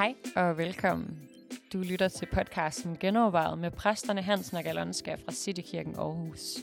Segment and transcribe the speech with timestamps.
[0.00, 1.28] Hej og velkommen.
[1.72, 6.58] Du lytter til podcasten Genovervejet med præsterne Hansen og Galonska fra Citykirken Aarhus.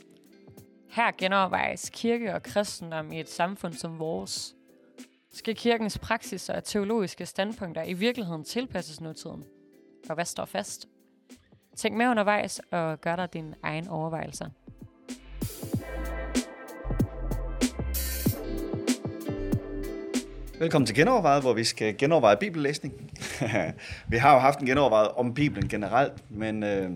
[0.90, 4.56] Her genovervejes kirke og kristendom i et samfund som vores.
[5.34, 9.44] Skal kirkens praksis og teologiske standpunkter i virkeligheden tilpasses nutiden?
[10.10, 10.88] Og hvad står fast?
[11.76, 14.50] Tænk med undervejs og gør dig dine egne overvejelser.
[20.60, 22.94] Velkommen til Genovervejet, hvor vi skal genoverveje bibellæsning.
[24.12, 26.92] vi har jo haft en genovervejet om Bibelen generelt, men øh,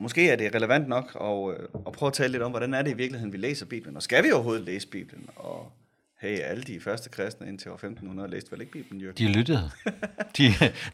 [0.00, 2.82] måske er det relevant nok at, øh, at prøve at tale lidt om, hvordan er
[2.82, 5.28] det i virkeligheden, vi læser Bibelen, og skal vi overhovedet læse Bibelen?
[5.36, 5.72] Og
[6.20, 9.10] hey, alle de første kristne indtil år 1500 læste vel ikke Bibelen, jo?
[9.18, 9.70] De lyttede.
[10.36, 10.42] De,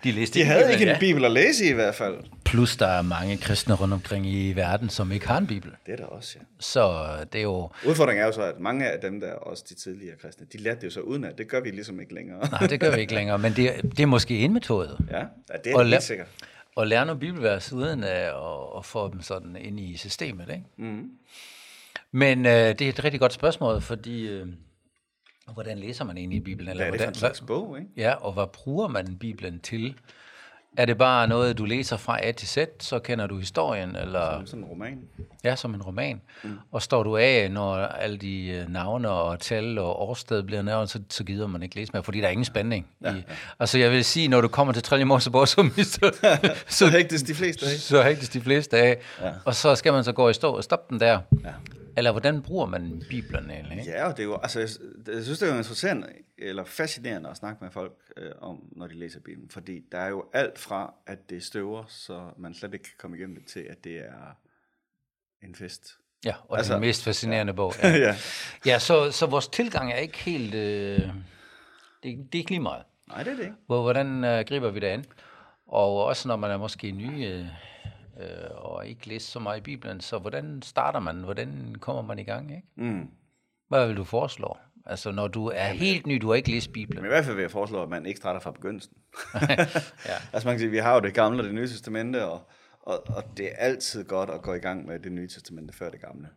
[0.05, 0.99] de læste De havde Bibelen, ikke en ja.
[0.99, 2.17] bibel at læse i hvert fald.
[2.45, 5.71] Plus der er mange kristne rundt omkring i verden, som ikke har en bibel.
[5.87, 6.45] Det er der også, ja.
[6.61, 7.71] Så det er jo...
[7.87, 10.59] Udfordringen er jo så, at mange af dem, der er også de tidligere kristne, de
[10.59, 12.51] lærte det jo så uden at det gør vi ligesom ikke længere.
[12.51, 14.99] Nej, det gør vi ikke længere, men det, det er måske en metode.
[15.11, 15.25] ja, ja,
[15.65, 16.27] det er Og helt sikkert.
[16.77, 18.33] At lære nogle bibelvers uden at, at,
[18.79, 20.49] at få dem sådan ind i systemet.
[20.49, 20.65] Ikke?
[20.79, 21.11] Mm.
[22.13, 24.47] Men øh, det er et rigtig godt spørgsmål, fordi øh,
[25.55, 26.69] hvordan læser man egentlig Bibelen?
[26.71, 27.91] Eller Hvad er det for hvordan, en slags bog, ikke?
[27.97, 29.95] Ja, og hvad bruger man Bibelen til?
[30.77, 34.43] Er det bare noget, du læser fra A til Z, så kender du historien, eller
[34.45, 34.99] Sådan en roman.
[35.45, 36.21] ja, som en roman?
[36.45, 36.51] Mm.
[36.73, 40.91] Og står du af, når alle de øh, navne og tal og årsted bliver nævnt,
[40.91, 42.87] så, så gider man ikke læse mere, fordi der er ingen spænding.
[43.05, 43.23] Ja, i,
[43.59, 46.11] Altså jeg vil sige, når du kommer til Tredje Mosebog, så mister
[46.67, 47.71] Så hægtes de fleste af.
[47.71, 49.33] så hægtes de fleste af, Ja.
[49.45, 51.19] og så skal man så gå i stå og stoppe den der.
[51.45, 51.51] Ja.
[51.97, 53.79] Eller hvordan bruger man Bibelen egentlig?
[53.79, 53.91] Ikke?
[53.91, 54.69] Ja, og det er jo, altså, jeg,
[55.15, 56.07] jeg synes, det er jo interessant,
[56.39, 60.09] eller fascinerende at snakke med folk øh, om, når de læser Bibelen, fordi der er
[60.09, 63.61] jo alt fra, at det støver, så man slet ikke kan komme igennem det, til
[63.61, 64.37] at det er
[65.43, 65.99] en fest.
[66.25, 67.75] Ja, og altså, den mest fascinerende bog.
[67.83, 68.17] Ja, ja.
[68.67, 70.55] ja så, så vores tilgang er ikke helt...
[70.55, 71.09] Øh, det,
[72.03, 72.83] det er ikke lige meget.
[73.09, 73.57] Nej, det er det ikke.
[73.67, 75.05] Hvor, hvordan øh, griber vi det an?
[75.67, 77.47] Og også når man er måske ny øh,
[78.21, 81.17] øh, og ikke læst så meget i Bibelen, så hvordan starter man?
[81.17, 82.51] Hvordan kommer man i gang?
[82.51, 82.69] Ikke?
[82.77, 83.09] Mm.
[83.69, 84.57] Hvad vil du foreslå?
[84.87, 87.03] Altså når du er helt ny, du har ikke læst Bibelen.
[87.03, 88.93] Men i hvert fald vil jeg foreslå, at man ikke starter fra begyndelsen.
[90.07, 90.17] Ja.
[90.33, 92.51] Altså man kan sige, vi har jo det gamle og det nye testamente, og,
[92.83, 95.91] og, og det er altid godt at gå i gang med det nye testamente før
[95.91, 96.29] det gamle.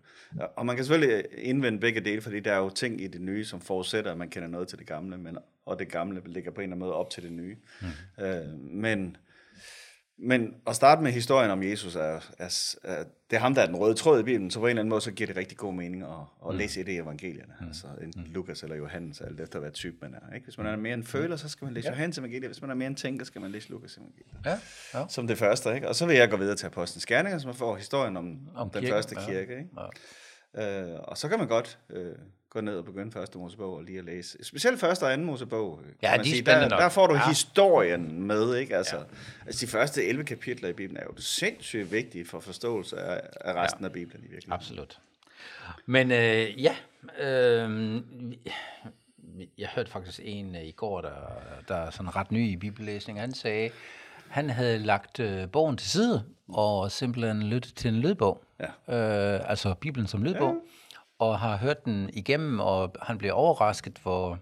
[0.55, 3.45] Og man kan selvfølgelig indvende begge dele, fordi der er jo ting i det nye,
[3.45, 6.61] som forudsætter, at man kender noget til det gamle, men, og det gamle ligger på
[6.61, 7.57] en eller anden måde op til det nye.
[7.81, 8.23] Mm.
[8.23, 9.17] Øh, men,
[10.17, 13.65] men at starte med historien om Jesus, er, er, er, det er ham, der er
[13.65, 15.57] den røde tråd i Bibelen, så på en eller anden måde, så giver det rigtig
[15.57, 16.57] god mening at, at mm.
[16.57, 17.53] læse et af evangelierne.
[17.59, 17.67] Mm.
[17.67, 20.35] Altså enten Lukas eller Johannes, alt efter hvad type man er.
[20.35, 20.45] Ikke?
[20.45, 21.93] Hvis man er mere en føler, så skal man læse ja.
[21.93, 22.49] Johannes evangeliet.
[22.49, 24.37] Hvis man er mere en tænker, skal man læse Lukas evangeliet.
[24.45, 24.59] Ja,
[24.93, 25.05] ja.
[25.09, 25.87] Som det første, ikke?
[25.87, 28.81] Og så vil jeg gå videre til Apostlenes Gerninger, som får historien om, om den
[28.81, 29.25] kirken, første ja.
[29.25, 29.69] kirke, ikke?
[30.55, 30.93] Ja.
[30.93, 32.15] Øh, og så kan man godt øh,
[32.55, 34.37] gå ned og begynde første Mosebog og lige at læse.
[34.43, 35.79] Specielt første og anden Mosebog.
[36.03, 36.37] Ja, de er sige.
[36.39, 36.79] spændende der, nok.
[36.79, 37.27] der får du Ja.
[37.27, 38.77] historien med, ikke?
[38.77, 39.03] Altså, ja.
[39.45, 43.53] altså, de første 11 kapitler i Bibelen er jo sindssygt vigtige for forståelse af, af
[43.53, 43.85] resten ja.
[43.85, 44.53] af Bibelen i virkeligheden.
[44.53, 44.99] Absolut.
[45.85, 46.75] Men øh, ja,
[47.19, 48.01] øh,
[49.57, 51.11] jeg hørte faktisk en øh, i går, der,
[51.67, 53.19] der er sådan ret ny i bibellæsning.
[53.19, 53.69] Han sagde,
[54.29, 58.43] han havde lagt øh, bogen til side og simpelthen lyttet til en lydbog.
[58.59, 58.95] Ja.
[58.95, 60.53] Øh, altså Bibelen som lydbog.
[60.53, 60.59] Ja.
[61.25, 64.39] Og har hørt den igennem, og han blev overrasket, hvor,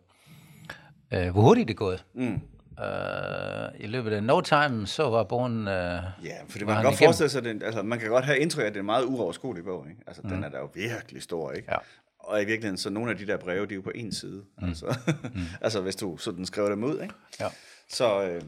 [1.14, 2.06] øh, hvor hurtigt det er gået.
[2.14, 2.42] Mm.
[2.84, 5.68] Øh, I løbet af no time, så var bogen...
[5.68, 6.04] Øh, Ja,
[6.50, 7.08] fordi var man kan godt igennem.
[7.08, 9.06] forestille sig, den, altså, man kan godt have indtryk af, at det er en meget
[9.06, 9.86] uoverskuelig bog.
[9.90, 10.02] Ikke?
[10.08, 10.30] Altså, mm.
[10.30, 11.68] den er da jo virkelig stor, ikke?
[11.72, 11.78] Ja.
[12.20, 14.44] Og i virkeligheden, så nogle af de der breve, de er jo på en side.
[14.62, 14.68] Mm.
[14.68, 14.98] Altså,
[15.34, 15.42] mm.
[15.62, 17.14] altså, hvis du sådan skriver dem ud, ikke?
[17.40, 17.48] ja.
[17.90, 18.42] Så øh,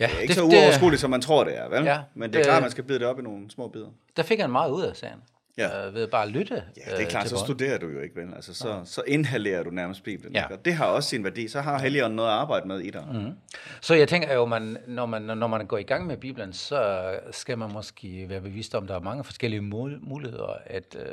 [0.00, 1.84] Ja, det er ikke det, så uoverskueligt, som man tror, det er, vel?
[1.84, 3.68] Ja, Men det er det- klart, at man skal bide det op i nogle små
[3.68, 3.88] bidder.
[4.16, 5.18] Der fik han meget ud af sagen.
[5.58, 5.86] Ja.
[5.86, 6.54] Øh, ved bare at lytte.
[6.54, 8.34] Ja, det er øh, klart, til så studerer du jo ikke, vel?
[8.34, 10.34] Altså, så, så inhalerer du nærmest Bibelen.
[10.34, 10.46] Ja.
[10.46, 11.48] Og det har også sin værdi.
[11.48, 13.04] Så har Helligånden noget at arbejde med i dig.
[13.12, 13.32] Mm.
[13.80, 17.10] Så jeg tænker jo, man, når, man, når man går i gang med Bibelen, så
[17.30, 21.06] skal man måske være bevidst om, at der er mange forskellige mul- muligheder at, øh,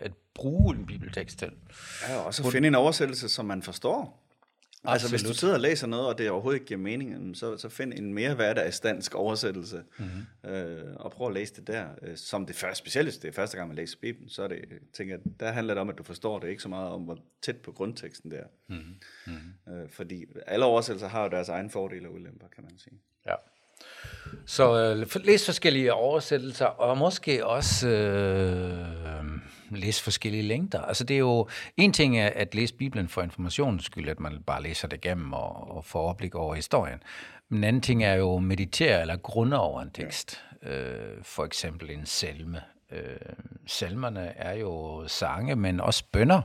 [0.00, 1.50] at bruge en bibeltekst til.
[2.08, 4.24] Ja, og så finde en oversættelse, som man forstår.
[4.84, 5.36] Altså, hvis du Absolut.
[5.36, 8.34] sidder og læser noget, og det overhovedet ikke giver mening, så, så find en mere
[8.34, 10.08] hverdagsdansk oversættelse, Mhm.
[10.08, 10.50] mm-hmm.
[10.50, 11.88] øh, og prøv at læse det der.
[12.02, 14.48] Øh, Som det første, specielt hvis det er første gang, man læser Bibelen, så er
[14.48, 17.02] det, tænker jeg, der handler det om, at du forstår det, ikke så meget om,
[17.02, 18.46] hvor tæt på grundteksten det er.
[18.68, 18.78] Mhm.
[19.26, 19.74] Mm-hmm.
[19.74, 23.00] Øh, fordi alle oversættelser har jo deres egen fordele og ulemper, kan man sige.
[23.26, 23.34] Ja.
[24.46, 28.86] Så øh, læs forskellige oversættelser, og måske også øh,
[29.70, 30.82] læse forskellige længder.
[30.82, 34.42] Altså det er jo, en ting er at læse Bibelen for informationens skyld, at man
[34.46, 36.98] bare læser det igennem og, og får overblik over historien.
[37.48, 40.44] Men en anden ting er jo at meditere eller grunde over en tekst.
[40.62, 42.60] Øh, for eksempel en salme.
[42.92, 43.16] Øh,
[43.66, 46.42] salmerne er jo sange, men også bønder.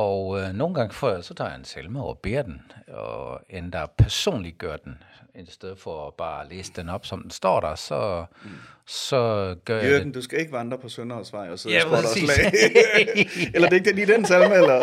[0.00, 3.40] Og øh, nogle gange får jeg, så tager jeg en salme og beder den, og
[3.50, 4.98] endda personligt gør den.
[5.34, 8.50] I stedet for at bare læse den op, som den står der, så, mm.
[8.86, 12.52] så gør jeg Jørgen, du skal ikke vandre på Sønderhavsvej og sidde Ja, og slag.
[13.54, 14.80] eller det er ikke det lige den salme, eller?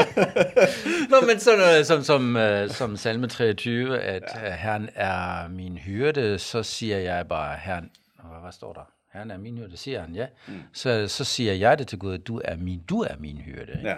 [1.12, 4.56] Nå, men sådan noget som, som, uh, som salme 23, at ja.
[4.56, 8.92] Herren er min hyrde, så siger jeg bare, Herren, hvad, hvad står der?
[9.14, 10.28] Herren er min hyrde, siger han, ja.
[10.48, 10.54] Mm.
[10.74, 13.72] Så, så siger jeg det til Gud, du er min, du er min hyrde.
[13.72, 13.90] Ikke?
[13.90, 13.96] Ja.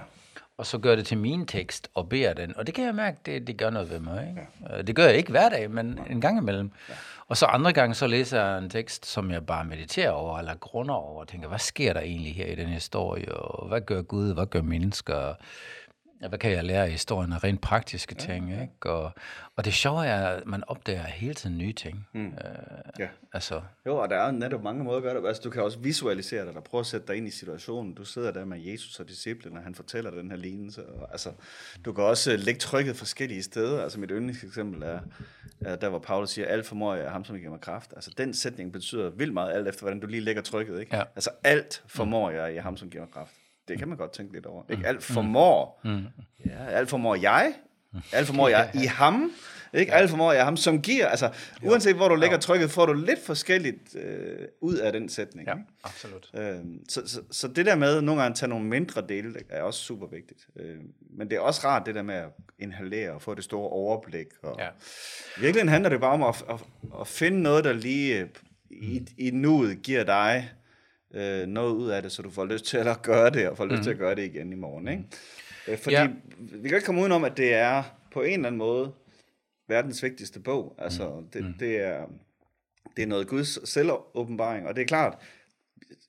[0.59, 2.57] Og så gør det til min tekst og beder den.
[2.57, 4.27] Og det kan jeg mærke, det, det gør noget ved mig.
[4.29, 4.47] Ikke?
[4.69, 4.81] Ja.
[4.81, 6.71] Det gør jeg ikke hver dag, men en gang imellem.
[6.89, 6.93] Ja.
[7.27, 10.55] Og så andre gange, så læser jeg en tekst, som jeg bare mediterer over, eller
[10.55, 14.01] grunder over, og tænker, hvad sker der egentlig her i den historie, og hvad gør
[14.01, 15.33] Gud, hvad gør mennesker,
[16.21, 18.61] Ja, hvad kan jeg lære af historien af rent praktiske ting, ja.
[18.61, 18.89] ikke?
[18.93, 19.11] Og,
[19.55, 22.07] og det sjove er, at man opdager hele tiden nye ting.
[22.13, 22.25] Mm.
[22.25, 22.31] Øh,
[22.99, 23.07] Ja.
[23.33, 25.27] altså, Jo, og der er netop mange måder at gøre det.
[25.27, 27.93] Altså, du kan også visualisere dig, og prøve at sætte dig ind i situationen.
[27.93, 30.85] Du sidder der med Jesus og disciplen, og han fortæller den her lignelse.
[30.85, 31.29] Og, altså,
[31.85, 33.83] du kan også øh, lægge trykket forskellige steder.
[33.83, 34.99] Altså, mit yndlingseksempel er,
[35.61, 37.93] er der, hvor Paulus siger, alt formår jeg ham, som giver mig kraft.
[37.95, 40.79] Altså, den sætning betyder vildt meget, alt efter, hvordan du lige lægger trykket.
[40.79, 40.95] Ikke?
[40.95, 41.03] Ja.
[41.15, 43.31] Altså, alt formår jeg i ham, som giver mig kraft.
[43.69, 44.63] Det kan man godt tænke lidt over.
[44.69, 44.87] Ikke?
[44.87, 45.81] Alt formår.
[45.83, 46.03] Mm.
[46.45, 47.53] Ja, alt formår jeg.
[48.13, 49.31] Alt formår jeg i ham.
[49.73, 49.93] Ikke?
[49.93, 51.07] Alt formår jeg ham, som giver.
[51.07, 51.31] Altså,
[51.63, 55.47] uanset hvor du lægger trykket, får du lidt forskelligt øh, ud af den sætning.
[55.47, 55.63] ja, Ikke?
[55.83, 56.29] absolut.
[56.33, 59.61] Øhm, så, så, så det der med nogle gange at tage nogle mindre dele, er
[59.61, 60.47] også super vigtigt.
[60.59, 60.87] Øhm,
[61.17, 62.29] men det er også rart det der med at
[62.59, 64.27] inhalere og få det store overblik.
[64.43, 64.67] Og Ja.
[65.37, 66.59] I virkeligheden handler det bare om at, at,
[67.01, 68.27] at finde noget, der lige øh,
[68.69, 70.49] i, i nuet giver dig
[71.13, 73.65] øh, noget ud af det, så du får lyst til at gøre det, og får
[73.65, 74.87] lyst til at gøre det igen i morgen.
[74.87, 75.03] Ikke?
[75.67, 76.07] Øh, fordi Ja.
[76.37, 78.91] vi kan ikke komme udenom, at det er på en eller anden måde
[79.67, 80.75] verdens vigtigste bog.
[80.77, 81.53] Altså, det, mm.
[81.53, 82.05] det er
[82.97, 85.17] det er noget Guds selvåbenbaring, og det er klart,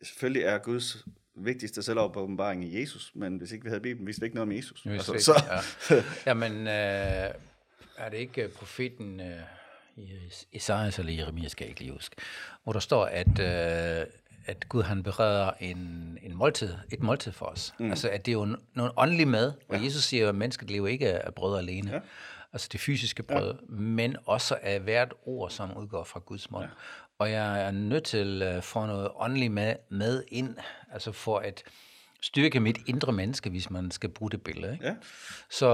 [0.02, 1.04] selvfølgelig er Guds
[1.36, 4.56] vigtigste selvåbenbaring i Jesus, men hvis ikke vi havde Bibelen, vidste vi ikke noget om
[4.56, 4.86] Jesus.
[4.86, 5.42] Er Altså, det så,
[5.90, 6.02] ja.
[6.26, 7.34] Jamen, øh,
[7.98, 9.40] er det ikke øh, profeten øh,
[9.96, 10.10] i
[10.52, 12.16] Esajas eller Jeremias, skal jeg ikke lige huske,
[12.64, 14.06] hvor der står, at, øh,
[14.46, 17.74] at Gud han bereder en, en måltid, et måltid for os.
[17.78, 17.90] Mm.
[17.90, 19.84] Altså, at det er jo noget åndelig mad, og ja.
[19.84, 21.92] Jesus siger jo, at mennesket lever ikke af brød alene.
[21.92, 22.00] Ja.
[22.52, 23.74] Altså det fysiske brød, ja.
[23.74, 26.64] men også af hvert ord, som udgår fra Guds mund.
[26.64, 26.70] Ja.
[27.18, 30.56] Og jeg er nødt til at få noget åndeligt med, med ind,
[30.92, 31.62] altså for at
[32.22, 34.72] styrke mit indre menneske, hvis man skal bruge det billede.
[34.72, 34.86] Ikke?
[34.86, 34.94] ja.
[35.50, 35.68] Så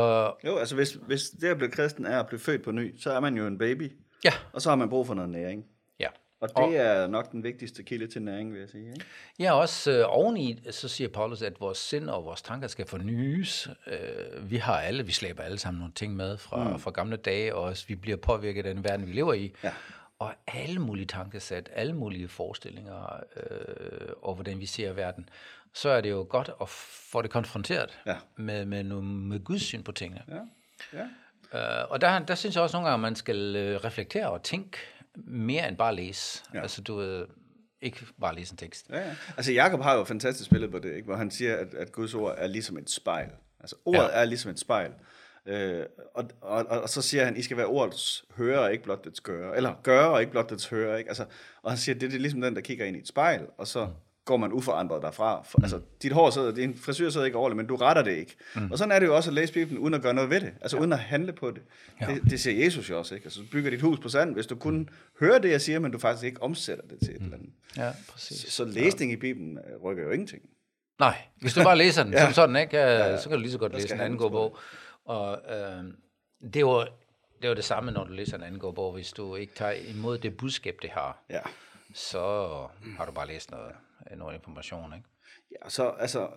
[0.45, 3.13] Jo, altså hvis, hvis det at blive kristen er at blive født på ny, så
[3.13, 3.93] er man jo en baby,
[4.25, 5.65] ja, og så har man brug for noget næring.
[6.41, 8.89] Og det og, er nok den vigtigste kilde til næring, vil jeg sige.
[8.89, 9.05] Ikke?
[9.39, 13.69] Ja, også øh, oveni, så siger Paulus, at vores sind og vores tanker skal fornyes.
[13.87, 16.79] Øh, vi har alle, vi slæber alle sammen nogle ting med fra, mm.
[16.79, 19.55] fra gamle dage, og også, vi bliver påvirket af den verden, vi lever i.
[19.65, 19.73] Ja.
[20.19, 25.29] Og alle mulige tankesæt, alle mulige forestillinger, øh, og hvordan vi ser verden,
[25.75, 28.17] så er det jo godt at få det konfronteret Ja.
[28.37, 30.23] med, med, med Guds syn på tingene.
[30.29, 30.99] Ja.
[30.99, 31.07] ja.
[31.53, 34.43] Uh, og der, der synes jeg også nogle gange, at man skal uh, reflektere og
[34.43, 34.79] tænke
[35.25, 36.43] mere end bare læse.
[36.55, 36.61] Ja.
[36.63, 37.27] Altså du ved,
[37.81, 38.87] ikke bare læse en tekst.
[38.91, 39.15] Ja, ja.
[39.37, 41.05] Altså Jakob har jo et fantastisk billede på det, ikke?
[41.07, 43.29] hvor han siger, at, at Guds ord er ligesom et spejl.
[43.61, 44.05] Altså ordet Ja.
[44.05, 44.21] ja.
[44.21, 44.93] er ligesom et spejl.
[45.47, 45.85] Øh,
[46.15, 49.05] og, og, og, og så siger han, I skal være ordets hører, og ikke blot
[49.05, 49.57] dets gøre.
[49.57, 50.97] Eller gøre, og ikke blot dets hører.
[50.97, 51.09] Ikke?
[51.11, 51.25] Altså,
[51.63, 53.67] og han siger, det, det er ligesom den, der kigger ind i et spejl, og
[53.67, 53.89] så
[54.27, 55.43] går man uforandret derfra.
[55.45, 58.37] For, altså, dit hår sidder, din frisyr sidder ikke ordentligt, men du retter det ikke.
[58.55, 58.71] Mm.
[58.71, 60.53] Og sådan er det jo også at læse Bibelen, uden at gøre noget ved det.
[60.61, 60.81] Altså ja.
[60.81, 61.63] uden at handle på det.
[62.01, 62.11] Ja.
[62.11, 62.15] Ja.
[62.15, 62.31] det.
[62.31, 63.25] Det siger Jesus jo også, ikke?
[63.25, 64.89] Altså, du bygger dit hus på sand, hvis du kun
[65.21, 67.51] hører det, jeg siger, men du faktisk ikke omsætter det til et eller andet.
[67.77, 68.53] Ja, præcis.
[68.53, 70.43] Så læsning i Bibelen øh, rykker jo ingenting.
[70.99, 72.19] Nej, hvis du bare læser den ja.
[72.19, 72.25] Ja.
[72.25, 73.21] som sådan, ikke, ja, ja.
[73.21, 74.59] så kan du lige så godt læse en anden bog.
[75.05, 75.85] Og øh,
[76.45, 76.81] det er jo
[77.37, 78.93] det er jo det samme, når du læser en anden bog.
[78.93, 81.41] Hvis du ikke tager imod det budskab, det har, Ja.
[81.97, 82.21] Så
[82.97, 83.73] har du bare læst noget,
[84.17, 84.95] noget information.
[84.95, 85.09] Ikke?
[85.51, 86.29] ja så altså,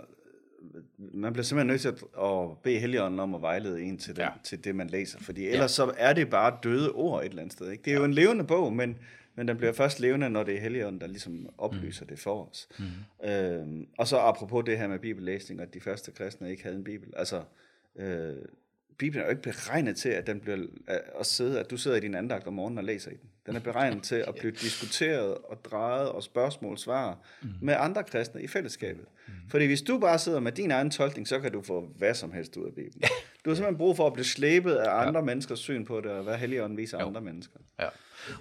[0.97, 4.21] man bliver simpelthen nødt til at, at bede Helligånden om at vejlede en til det,
[4.21, 4.25] Ja.
[4.27, 4.31] ja.
[4.43, 5.19] til det man læser.
[5.19, 7.71] Fordi ellers så er det bare døde ord et eller andet sted.
[7.71, 7.83] Ikke?
[7.83, 8.97] Det er jo en levende bog, men,
[9.35, 12.07] men den bliver først levende, når det er Helligånden, der ligesom oplyser mm.
[12.09, 12.69] det for os.
[12.79, 13.29] Mm.
[13.29, 16.83] Øhm, og så apropos det her med bibellæsning, at de første kristne ikke havde en
[16.83, 17.13] bibel.
[17.15, 17.43] Altså,
[17.95, 18.35] øh,
[18.97, 21.97] Bibelen er jo ikke beregnet til, at den bliver at, at sidde, at du sidder
[21.97, 23.29] i din andagt om morgenen og læser i den.
[23.49, 27.49] Den er beregnet til at blive diskuteret og drejet og spørgsmål svar mm.
[27.61, 29.05] med andre kristne i fællesskabet.
[29.27, 29.33] Mm.
[29.49, 32.31] Fordi hvis du bare sidder med din egen tolkning, så kan du få hvad som
[32.31, 33.01] helst ud af Bibelen.
[33.45, 35.25] Du har simpelthen brug for at blive slæbet af andre ja.
[35.25, 37.07] menneskers syn på det, og hvad Helligånden viser jo.
[37.07, 37.59] andre mennesker.
[37.79, 37.87] Ja.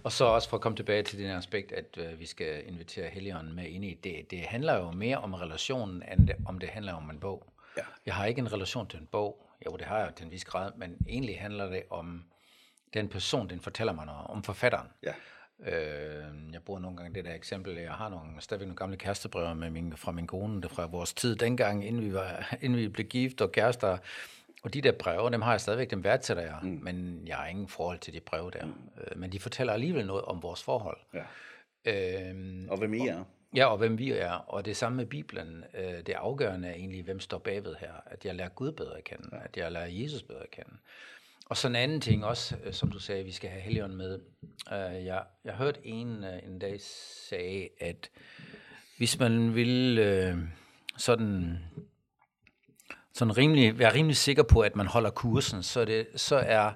[0.04, 3.08] Og så også for at komme tilbage til det aspekt, at øh, vi skal invitere
[3.08, 4.30] Helligånden med ind i det.
[4.30, 7.52] Det handler jo mere om relationen, end det, om det handler om en bog.
[7.76, 7.82] Ja.
[8.06, 9.44] Jeg har ikke en relation til en bog.
[9.66, 12.24] Jo, det har jeg til en vis grad, men egentlig handler det om
[12.94, 14.88] den person, den fortæller mig noget, om forfatteren.
[15.02, 15.12] Ja.
[15.66, 19.54] Øh, jeg bruger nogle gange det der eksempel, jeg har nogle, stadigvæk nogle gamle kærestebreve
[19.54, 22.88] med min, fra min kone, det fra vores tid dengang, inden vi, var, inden vi
[22.88, 23.98] blev gift og kærester,
[24.62, 26.80] Og de der breve, dem har jeg stadigvæk, dem værdsætter jeg, mm.
[26.82, 28.66] men jeg har ingen forhold til de breve der.
[28.66, 28.72] Mm.
[29.16, 30.98] Men de fortæller alligevel noget om vores forhold.
[31.14, 31.24] Ja.
[31.84, 33.24] Øhm, Og hvem I er.
[33.54, 34.32] Ja, og hvem vi er.
[34.32, 35.64] Og det samme med Bibelen.
[35.74, 37.92] Øh, det afgørende er egentlig, hvem står bagved her.
[38.06, 39.36] At jeg lærer Gud bedre at kende.
[39.44, 40.70] At jeg lærer Jesus bedre at kende.
[41.48, 44.20] Og så en anden ting også, øh, som du sagde, vi skal have Helligånden med.
[44.72, 46.80] Øh, jeg, jeg hørte en øh, en dag
[47.28, 48.10] sagde, at
[48.96, 50.38] hvis man vil øh,
[50.96, 51.58] sådan,
[53.12, 56.72] sådan rimelig, være rimelig sikker på, at man holder kursen, så, det, så er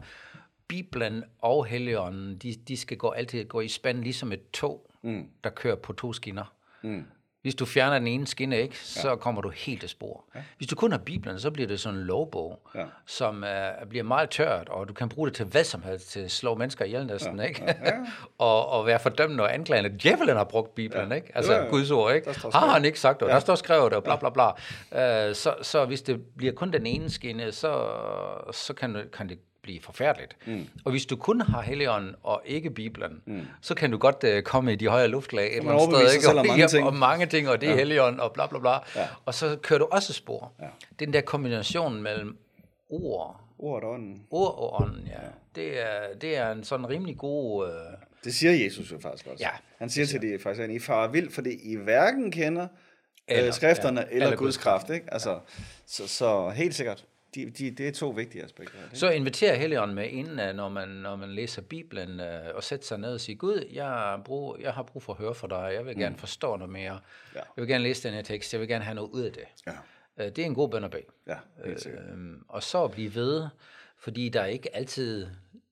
[0.68, 5.28] Bibelen og Helligånden, de, de skal gå, altid gå i spand ligesom et tog, mm.
[5.44, 6.54] der kører på to skinner.
[6.82, 7.04] Mm.
[7.42, 9.16] Hvis du fjerner den ene skinne, ikke, så ja.
[9.16, 10.24] kommer du helt af spor.
[10.34, 10.40] Ja.
[10.56, 12.84] Hvis du kun har Bibelen, så bliver det sådan en lovbog, ja.
[13.06, 13.44] som
[13.82, 16.30] uh, bliver meget tørt, og du kan bruge det til hvad som helst, til at
[16.30, 17.44] slå mennesker ihjel næsten, ja.
[17.44, 17.64] ikke?
[17.64, 17.92] Ja.
[18.38, 19.98] Og, og være fordømmende og anklagende.
[19.98, 21.14] Djævelen har brugt Bibelen, ja.
[21.14, 21.32] ikke?
[21.34, 21.68] Altså ja, ja.
[21.68, 22.34] Guds ord, ikke?
[22.52, 23.32] Har han ikke sagt det, ja.
[23.32, 24.48] der står skrevet det, og bla bla bla.
[24.48, 27.88] Uh, så, så hvis det bliver kun den ene skinne, så,
[28.52, 30.36] så kan, kan det blive forfærdeligt.
[30.46, 30.66] Mm.
[30.84, 33.40] Og hvis du kun har Helligånden og ikke Bibelen, mm.
[33.60, 36.28] så kan du godt uh, komme i de højere luftlag et eller andet sted, ikke?
[36.28, 36.86] Og, mange ting.
[36.86, 37.78] og mange ting, og det er ja.
[37.78, 38.70] Helligånden, og bla bla bla.
[38.70, 39.08] Ja.
[39.24, 40.52] Og så kører du også spor.
[40.60, 40.66] Ja.
[40.98, 42.36] Den der kombination mellem
[42.90, 44.26] ord, Ord og ånden.
[44.30, 45.12] Ord og ånden, ja.
[45.12, 45.28] ja.
[45.54, 47.68] Det, er, det er en sådan rimelig god...
[47.68, 47.72] Uh...
[48.24, 49.44] Det siger Jesus jo faktisk også.
[49.44, 49.50] Ja.
[49.78, 52.66] Han siger til de faktisk, at I farer vild, fordi I hverken kender
[53.28, 54.90] eller, øh, skrifterne ja, eller, eller Guds kraft.
[54.90, 55.06] Ikke?
[55.12, 55.38] Altså, ja.
[55.86, 57.04] så, så helt sikkert.
[57.34, 58.78] De, de, det er to vigtige aspekter.
[58.84, 58.98] Ikke?
[58.98, 62.86] Så inviterer Helligånden med inden, øh, når man, når man læser Bibelen, øh, og sætter
[62.86, 65.74] sig ned og siger, Gud, jeg brug, jeg har brug for at høre fra dig,
[65.74, 66.18] jeg vil gerne mm.
[66.18, 67.00] forstå noget mere,
[67.34, 67.38] ja.
[67.38, 69.44] jeg vil gerne læse den her tekst, jeg vil gerne have noget ud af det.
[69.66, 69.72] Ja.
[70.24, 71.02] Øh, det er en god bøn at bede.
[71.26, 71.76] Ja, øh,
[72.48, 73.46] og så blive ved,
[73.98, 75.26] fordi der er ikke altid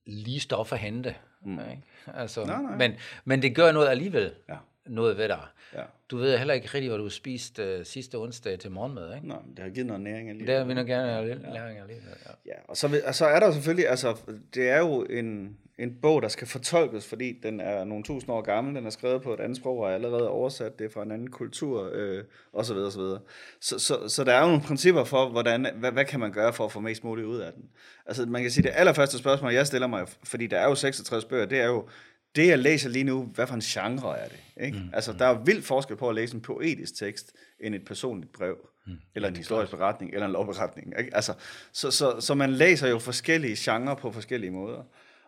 [0.06, 1.14] lige stof at hente.
[1.44, 1.58] Mm.
[1.58, 1.82] Ikke?
[2.06, 2.76] Altså, nej, nej.
[2.76, 2.92] Men,
[3.24, 4.32] men det gør noget alligevel.
[4.48, 4.56] Ja
[4.90, 5.44] noget ved dig.
[5.74, 5.82] Ja.
[6.10, 9.28] Du ved heller ikke rigtig, hvad du spiste uh, sidste onsdag til morgenmad, ikke?
[9.28, 10.46] Nej, det har givet noget næring alligevel.
[10.46, 11.22] Det har vi nok gerne ja.
[11.34, 12.30] læring alligevel, ja.
[12.46, 12.54] ja.
[12.68, 14.16] og så, og så er der selvfølgelig, altså,
[14.54, 18.40] det er jo en, en bog, der skal fortolkes, fordi den er nogle tusind år
[18.40, 21.02] gammel, den er skrevet på et andet sprog, og er allerede oversat, det er fra
[21.02, 23.20] en anden kultur, øh, og så videre, så videre.
[23.60, 26.52] Så, så, så der er jo nogle principper for, hvordan, hvad, hvad kan man gøre
[26.52, 27.62] for at få mest muligt ud af den?
[28.06, 31.24] Altså, man kan sige, det allerførste spørgsmål, jeg stiller mig, fordi der er jo 66
[31.24, 31.88] bøger, det er jo,
[32.36, 34.38] det jeg læser lige nu, hvad for en genre er det?
[34.60, 34.78] Ikke?
[34.78, 34.90] Mm.
[34.92, 38.56] Altså, der er vildt forskel på at læse en poetisk tekst, end et personligt brev,
[38.86, 38.92] mm.
[39.14, 40.92] eller en historisk beretning, eller en lovberetning.
[40.98, 41.16] Ikke?
[41.16, 41.34] Altså,
[41.72, 44.82] så, så, så man læser jo forskellige genrer på forskellige måder.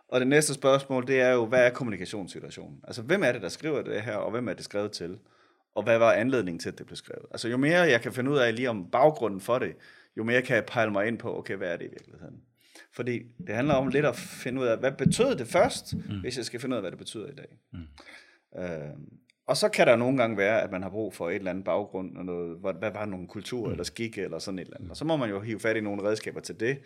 [0.07, 2.79] Og det næste spørgsmål, det er jo, hvad er kommunikationssituationen?
[2.83, 5.17] Altså, hvem er det, der skriver det her, og hvem er det skrevet til?
[5.75, 7.25] Og hvad var anledningen til, at det blev skrevet?
[7.31, 9.75] Altså, jo mere jeg kan finde ud af lige om baggrunden for det,
[10.17, 12.41] jo mere kan jeg pejle mig ind på, okay, hvad er det i virkeligheden?
[12.91, 16.19] Fordi det handler om lidt at finde ud af, hvad betød det først, mm.
[16.21, 17.57] hvis jeg skal finde ud af, hvad det betyder i dag.
[17.73, 17.79] Mm.
[18.61, 18.89] Øh,
[19.47, 21.65] og så kan der nogle gange være, at man har brug for et eller andet
[21.65, 23.71] baggrund, og noget, hvad, hvad var nogle kultur mm.
[23.71, 24.91] eller skikke eller sådan et eller andet.
[24.91, 26.77] Og så må man jo hive fat i nogle redskaber til det.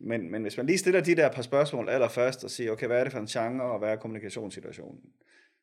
[0.00, 3.00] Men, men hvis man lige stiller de der par spørgsmål allerførst og siger, okay, hvad
[3.00, 5.00] er det for en genre, og hvad er kommunikationssituationen?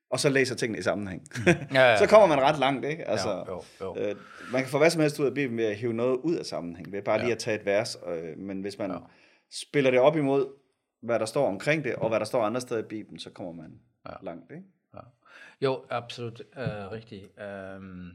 [0.09, 1.21] Og så læser tingene i sammenhæng.
[1.35, 1.43] Mm.
[1.45, 1.97] Ja, ja, ja.
[2.01, 3.07] så kommer man ret langt, ikke?
[3.09, 4.09] Altså, jo, jo, jo.
[4.09, 4.15] Øh,
[4.51, 6.45] man kan få hvad som helst ud af Bibelen ved at hive noget ud af
[6.45, 7.33] sammenhæng, ved bare lige ja.
[7.33, 7.97] at tage et vers.
[8.07, 8.91] Øh, men hvis man...
[8.91, 8.97] Ja
[9.61, 10.53] spiller det op imod,
[10.99, 13.53] hvad der står omkring det, og hvad der står andre steder i Bibelen, så kommer
[13.53, 13.79] man
[14.09, 14.13] ja.
[14.21, 14.63] langt, ikke?
[14.93, 14.99] Ja.
[15.61, 17.31] Jo, absolut øh, rigtigt.
[17.77, 18.11] Um,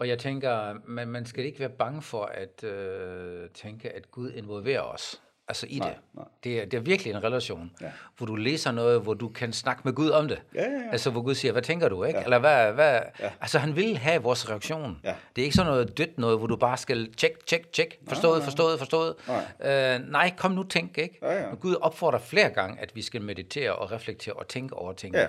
[0.00, 4.30] og jeg tænker, man, man skal ikke være bange for at øh, tænke, at Gud
[4.32, 5.96] involverer os altså i nej, det.
[6.14, 6.24] Nej.
[6.44, 7.86] Det, er, det er virkelig en relation, ja.
[8.16, 10.42] hvor du læser noget, hvor du kan snakke med Gud om det.
[10.54, 10.90] Ja, ja, ja.
[10.92, 12.18] Altså hvor Gud siger, hvad tænker du, ikke?
[12.18, 12.24] Ja.
[12.24, 13.00] Eller hvad, hvad?
[13.20, 13.30] Ja.
[13.40, 15.00] Altså han vil have vores reaktion.
[15.04, 15.14] Ja.
[15.36, 18.38] Det er ikke sådan noget dødt noget, hvor du bare skal tjek, tjek, tjek, forstået,
[18.38, 19.14] nej, forstået, forstået.
[19.60, 19.94] Nej.
[19.94, 21.18] Øh, nej, kom nu, tænk, ikke?
[21.22, 21.54] Ja, ja.
[21.54, 25.14] Gud opfordrer flere gange, at vi skal meditere og reflektere og tænke over ting.
[25.14, 25.26] Ja.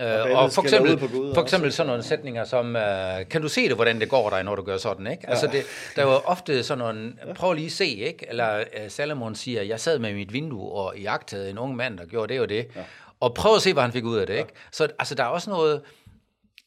[0.00, 0.98] Øh, og for eksempel,
[1.34, 4.42] for eksempel sådan nogle sætninger som, uh, kan du se det, hvordan det går dig,
[4.42, 5.22] når du gør sådan, ikke?
[5.26, 5.30] Ja.
[5.30, 5.64] Altså det,
[5.96, 8.26] der er jo ofte sådan nogle, prøv lige at se, ikke?
[8.28, 12.04] Eller uh, Salomon siger, jeg sad med mit vindue og jagtede en ung mand, der
[12.04, 12.80] gjorde det og det, ja.
[13.20, 14.50] og prøv at se, hvad han fik ud af det, ikke?
[14.72, 15.80] Så altså, der er også noget,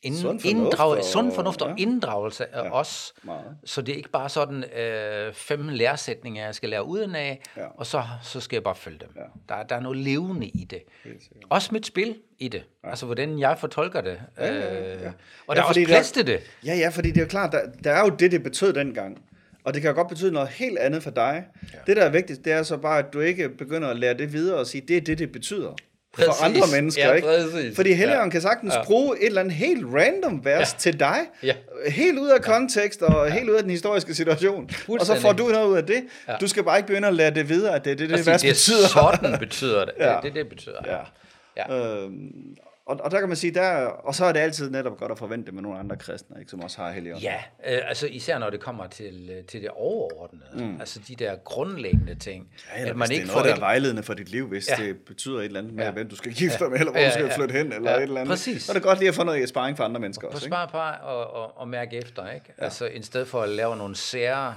[0.03, 1.75] ind, sund fornuft, inddrag, og, sund fornuft og ja.
[1.77, 3.13] inddragelse af ja, os.
[3.24, 3.58] Meget.
[3.65, 7.65] Så det er ikke bare sådan øh, fem læresætninger, jeg skal lære uden af, ja.
[7.77, 9.10] og så, så skal jeg bare følge dem.
[9.15, 9.55] Ja.
[9.55, 10.84] Der, der er noget levende i det.
[11.50, 12.63] Også mit spil i det.
[12.84, 12.89] Ja.
[12.89, 14.22] Altså, hvordan jeg fortolker det.
[14.38, 15.05] Ja, ja, ja.
[15.05, 15.12] Øh,
[15.48, 16.39] og ja, der er også plads til det.
[16.65, 19.24] Ja, ja, fordi det er jo klart, der, der er jo det, det betød dengang.
[19.63, 21.46] Og det kan jo godt betyde noget helt andet for dig.
[21.74, 21.77] Ja.
[21.88, 24.34] Det, der er vigtigt, det er så bare, at du ikke begynder at lære det
[24.34, 25.75] videre og sige, det er det, det betyder
[26.13, 26.27] præcis.
[26.37, 27.07] for andre mennesker.
[27.07, 27.75] Ja, ikke?
[27.75, 28.31] Fordi Helligånden ja.
[28.31, 28.83] kan sagtens ja.
[28.83, 30.77] bruge et eller andet helt random vers ja.
[30.77, 31.53] til dig, ja.
[31.87, 33.33] helt ud af kontekst og ja.
[33.33, 36.03] helt ud af den historiske situation, og så får du noget ud af det.
[36.27, 36.35] Ja.
[36.41, 38.27] Du skal bare ikke begynde at lære det videre, at det er det, det, det
[38.27, 38.87] vers det betyder.
[38.87, 39.93] sådan betyder det.
[39.99, 40.05] ja.
[40.05, 40.77] Det er det, det betyder.
[40.85, 40.97] Ja.
[41.57, 41.75] Ja.
[41.75, 45.11] Øhm, og, og der kan man sige, der, og så er det altid netop godt
[45.11, 47.23] at forvente det med nogle andre kristne, ikke, som også har helligånden.
[47.23, 50.79] Ja, øh, altså især når det kommer til, øh, til det overordnede, mm.
[50.79, 52.53] altså de der grundlæggende ting.
[52.75, 54.69] Ja, at man hvis ikke det er noget, der er vejledende for dit liv, hvis
[54.69, 54.83] ja.
[54.83, 55.91] det betyder et eller andet med, ja.
[55.91, 56.69] hvem du skal gifte dig ja.
[56.69, 57.35] med, eller hvor ja, du skal ja.
[57.38, 57.97] flytte hen, eller ja.
[57.97, 58.31] et eller andet.
[58.31, 58.63] Præcis.
[58.63, 60.47] Så er det godt lige at få noget sparring for andre mennesker på også.
[60.47, 62.53] Spare på og, og, og mærke efter, ikke?
[62.57, 62.63] Ja.
[62.63, 64.55] Altså i stedet for at lave nogle sære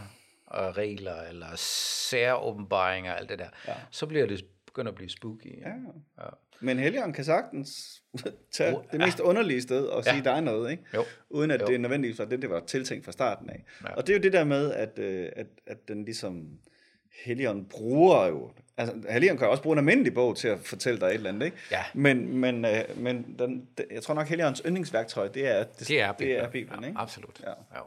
[0.51, 3.75] regler, eller sære åbenbaringer, alt det der, ja.
[3.91, 5.61] så bliver det begynder at blive spooky.
[5.61, 5.69] Ja.
[6.19, 6.29] Ja.
[6.61, 8.03] Men Helligånden kan sagtens
[8.57, 9.25] tage det mest ja.
[9.25, 10.23] underlige sted og sige, ja.
[10.23, 10.83] dig noget, ikke?
[10.95, 11.05] Jo.
[11.31, 11.67] uden at jo.
[11.67, 13.65] det er nødvendigvis var det, det var tiltænkt fra starten af.
[13.85, 13.95] Ja.
[13.95, 16.49] Og det er jo det der med, at, øh, at, at den ligesom,
[17.25, 21.07] Helligånden bruger jo, altså Helligånden kan også bruge en almindelig bog til at fortælle dig
[21.07, 21.57] et eller andet, ikke?
[21.71, 21.85] Ja.
[21.95, 26.13] Men, men, øh, men den, jeg tror nok, Helligåndens yndlingsværktøj, det er, det, det er
[26.13, 26.99] Bibelen, det er Bibelen ja, ikke?
[26.99, 27.41] Absolut.
[27.43, 27.51] Ja.
[27.51, 27.81] Ja.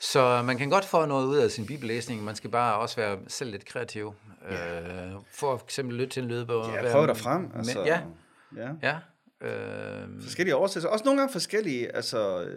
[0.00, 3.18] Så man kan godt få noget ud af sin bibellæsning, man skal bare også være
[3.28, 4.14] selv lidt kreativ.
[4.50, 4.80] Ja.
[4.80, 6.64] Øh, for eksempel lytte til en lydbog.
[6.74, 7.50] Ja, prøv dig frem.
[7.56, 8.00] Altså, men, ja.
[8.56, 8.68] ja.
[8.82, 8.96] ja.
[9.48, 10.88] Øh, forskellige oversættelser.
[10.88, 12.48] Også nogle gange forskellige altså,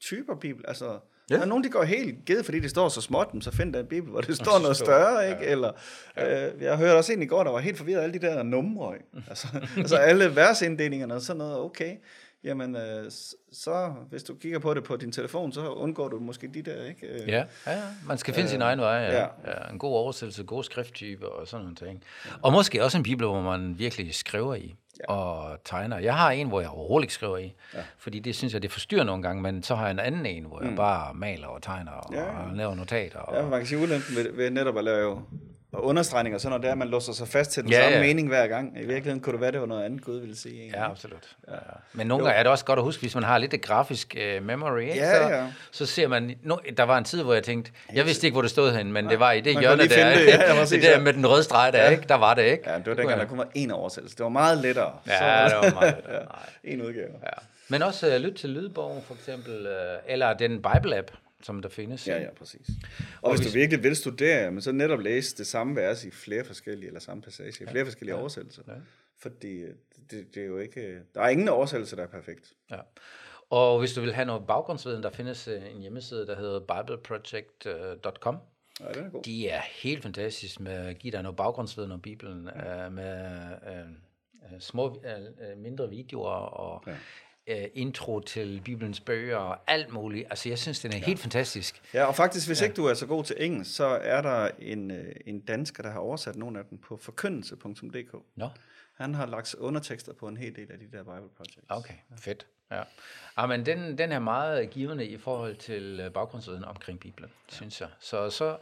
[0.00, 0.64] typer bibel.
[0.68, 0.98] Altså,
[1.30, 1.34] Ja.
[1.34, 3.80] Der er nogen, de går helt givet, fordi det står så småt, så find der
[3.80, 5.44] en bibel, hvor det står noget større, ikke?
[5.44, 5.50] Ja.
[5.50, 5.72] Eller,
[6.18, 8.94] øh, jeg hørte også en i går, der var helt forvirret alle de der numre,
[8.94, 9.06] ikke?
[9.28, 9.46] Altså,
[9.76, 11.96] altså alle versinddelingerne og sådan noget, okay
[12.44, 13.10] jamen øh,
[13.52, 16.84] så hvis du kigger på det på din telefon, så undgår du måske de der,
[16.84, 17.06] ikke?
[17.06, 19.20] Øh, ja, ja, man skal finde øh, sin egen vej, ja.
[19.20, 19.26] ja.
[19.46, 19.72] ja.
[19.72, 22.04] En god oversættelse, god skrifttype og sådan nogle ting.
[22.26, 22.30] Ja.
[22.42, 25.14] Og måske også en bibel, hvor man virkelig skriver i ja.
[25.14, 25.98] og tegner.
[25.98, 27.80] Jeg har en, hvor jeg overhovedet ikke skriver i, ja.
[27.98, 30.44] fordi det synes jeg, det forstyrrer nogle gange, men så har jeg en anden en,
[30.44, 30.76] hvor jeg mm.
[30.76, 32.54] bare maler og tegner og, ja, ja.
[32.54, 33.18] laver notater.
[33.18, 35.22] Og, ja, man kan sige ulempen ved, ved netop at lave
[35.72, 37.82] og understregning og sådan noget, det er, at man låser sig fast til den ja,
[37.82, 38.02] samme ja.
[38.02, 38.76] mening hver gang.
[38.76, 40.54] I virkeligheden kunne det være, det var noget andet, Gud ville sige.
[40.54, 40.76] Egentlig.
[40.78, 41.36] Ja, absolut.
[41.48, 41.54] Ja.
[41.92, 42.26] Men nogle jo.
[42.26, 44.94] gange er det også godt at huske, hvis man har lidt grafisk uh, memory, ikke?
[44.94, 45.46] Ja, så, ja.
[45.70, 46.34] så ser man...
[46.42, 48.92] No, der var en tid, hvor jeg tænkte, jeg vidste ikke, hvor det stod hen,
[48.92, 49.88] men det var i det hjørne der.
[49.88, 51.90] Det, ja, ja, det der med den røde streg der, ja.
[51.90, 52.04] ikke?
[52.08, 52.70] Der var det, ikke?
[52.70, 54.16] Ja, det var dengang, der kun var én oversættelse.
[54.16, 54.92] Det var meget lettere.
[55.06, 56.26] Ja, så, det var meget lettere.
[56.64, 56.70] ja.
[56.70, 57.12] En udgave.
[57.22, 57.28] Ja.
[57.68, 62.08] Men også uh, lyt til lydbogen, for eksempel, uh, eller den Bible-app, som der findes.
[62.08, 62.68] Ja, ja, præcis.
[62.68, 66.04] Og, og hvis, hvis du virkelig vil studere, men så netop læse det samme vers
[66.04, 67.82] i flere forskellige, eller samme passage i flere ja.
[67.82, 68.20] forskellige ja.
[68.20, 68.62] oversættelser.
[68.68, 68.72] Ja.
[69.18, 69.74] Fordi øh,
[70.10, 72.52] det, det er jo ikke, der er ingen oversættelse, der er perfekt.
[72.70, 72.78] Ja.
[73.50, 78.38] Og hvis du vil have noget baggrundsviden, der findes øh, en hjemmeside, der hedder bibleproject.com.
[78.80, 79.22] Ja, den er god.
[79.22, 82.88] De er helt fantastiske med at give dig noget baggrundsviden om Bibelen, ja.
[82.88, 85.02] med uh, små,
[85.56, 86.96] mindre videoer og ja
[87.50, 90.26] uh, intro til Bibelens bøger og alt muligt.
[90.30, 91.04] Altså, jeg synes, den er ja.
[91.04, 91.82] helt fantastisk.
[91.94, 92.66] Ja, og faktisk, hvis ja.
[92.66, 95.90] ikke du er så god til engelsk, så er der en, uh, en dansker, der
[95.90, 98.14] har oversat nogle af dem på forkyndelse.dk.
[98.36, 98.48] Nå.
[99.00, 101.64] Han har lagt undertekster på en hel del af de der Bible Projects.
[101.68, 102.46] Okay, fedt.
[102.70, 102.82] Ja.
[103.38, 107.54] ja men den, den er meget givende i forhold til øh, baggrundsviden omkring Bibelen, ja.
[107.54, 107.88] synes jeg.
[108.00, 108.56] Så, så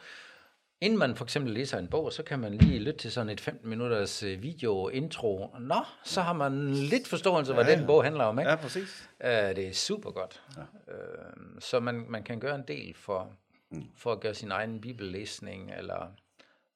[0.80, 3.40] Inden man for eksempel læser en bog, så kan man lige lytte til sådan et
[3.40, 5.56] 15 minutters øh, video intro.
[5.60, 8.38] Nå, så har man lidt forståelse, hvad ja, den bog handler om.
[8.38, 8.50] Ikke?
[8.50, 9.08] Ja, præcis.
[9.20, 10.42] Uh, det er super godt.
[10.56, 10.62] Ja.
[10.62, 13.32] Uh, så man, man kan gøre en del for,
[13.70, 13.84] mm.
[13.96, 16.06] for at gøre sin egen bibellæsning, eller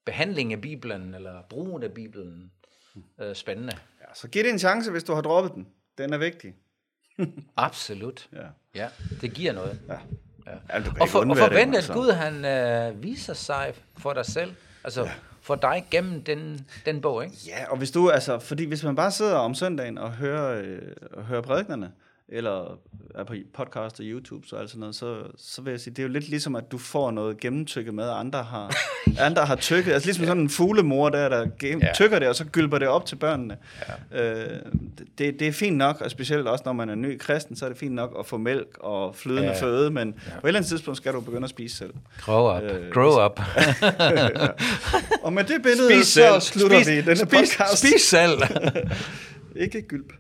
[0.04, 2.52] behandling af Bibelen, eller brugen af Bibelen
[2.96, 3.72] uh, spændende.
[4.00, 5.68] Ja, så giv det en chance, hvis du har droppet den.
[5.98, 6.54] Den er vigtig.
[7.56, 8.28] Absolut.
[8.32, 8.46] Ja.
[8.74, 8.88] ja,
[9.20, 9.80] det giver noget.
[9.88, 9.98] Ja.
[10.46, 10.52] Ja.
[10.78, 14.52] Ja, og, for, og forvente, at Gud han øh, viser sig for dig selv.
[14.84, 15.10] Altså, ja.
[15.42, 17.36] for dig gennem den, den bog, ikke?
[17.46, 20.78] Ja, og hvis du, altså, fordi hvis man bare sidder om søndagen og hører, øh,
[21.12, 21.90] og hører prædiknerne,
[22.28, 22.78] eller
[23.14, 26.02] er på podcast og YouTube, så, altså noget, så, så vil jeg sige, det er
[26.02, 28.76] jo lidt ligesom, at du får noget gennemtykket med, andre har,
[29.28, 29.92] andre har tykket.
[29.92, 30.28] Altså ligesom ja.
[30.28, 31.92] sådan en fuglemor der, der gennem, ja.
[31.94, 33.56] tykker det, og så gylper det op til børnene.
[34.12, 34.34] Ja.
[34.34, 34.60] Øh,
[35.18, 37.68] det, det er fint nok, og specielt også når man er ny kristen, så er
[37.68, 39.62] det fint nok at få mælk og flydende ja.
[39.62, 40.40] føde, men ja.
[40.40, 41.94] på et eller andet tidspunkt skal du begynde at spise selv.
[42.20, 42.62] Grow up.
[42.62, 43.40] Øh, Grow up.
[44.00, 44.28] ja.
[45.22, 47.78] Og med det billede, spis så slutter spis, vi denne spis, podcast.
[47.78, 48.42] Spis selv.
[49.56, 50.12] Ikke gylp.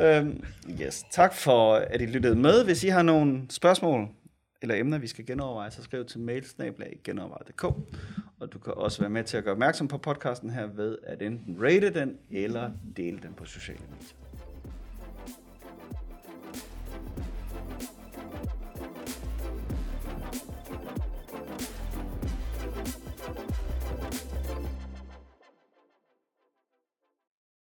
[0.00, 0.42] øhm,
[0.82, 1.04] yes.
[1.10, 2.64] Tak for, at I lyttede med.
[2.64, 4.08] Hvis I har nogle spørgsmål
[4.62, 7.64] eller emner, vi skal genoverveje, så skriv til mailsnablag.genoverveje.dk
[8.40, 11.22] Og du kan også være med til at gøre opmærksom på podcasten her ved at
[11.22, 14.25] enten rate den eller dele den på sociale medier.